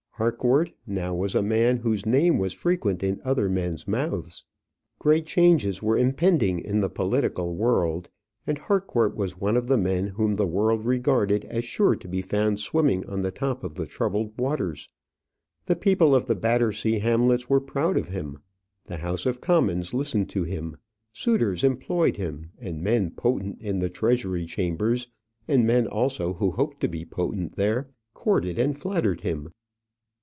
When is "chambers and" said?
24.45-25.65